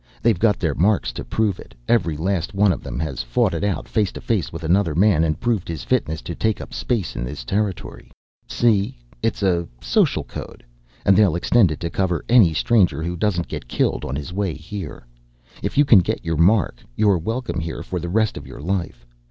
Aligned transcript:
They've 0.23 0.39
got 0.39 0.57
their 0.57 0.73
marks 0.73 1.11
to 1.13 1.23
prove 1.23 1.59
it. 1.59 1.75
Every 1.87 2.17
last 2.17 2.55
one 2.55 2.71
of 2.73 2.81
them 2.81 2.97
has 2.99 3.21
fought 3.21 3.53
it 3.53 3.63
out 3.63 3.87
face 3.87 4.11
to 4.13 4.19
face 4.19 4.51
with 4.51 4.63
another 4.63 4.95
man, 4.95 5.23
and 5.23 5.39
proved 5.39 5.67
his 5.67 5.83
fitness 5.83 6.23
to 6.23 6.33
take 6.33 6.59
up 6.59 6.73
space 6.73 7.15
in 7.15 7.23
this 7.23 7.45
territory. 7.45 8.09
See 8.47 8.97
it's 9.21 9.43
a 9.43 9.67
social 9.79 10.23
code. 10.23 10.65
And 11.05 11.15
they'll 11.15 11.35
extend 11.35 11.71
it 11.71 11.79
to 11.81 11.91
cover 11.91 12.25
any 12.27 12.51
stranger 12.51 13.03
who 13.03 13.15
doesn't 13.15 13.47
get 13.47 13.67
killed 13.67 14.03
on 14.03 14.15
his 14.15 14.33
way 14.33 14.55
here. 14.55 15.05
If 15.61 15.77
you 15.77 15.85
can 15.85 15.99
get 15.99 16.25
your 16.25 16.35
mark, 16.37 16.81
you're 16.95 17.19
welcome 17.19 17.59
here 17.59 17.83
for 17.83 17.99
the 17.99 18.09
rest 18.09 18.37
of 18.37 18.47
your 18.47 18.59
life. 18.59 19.05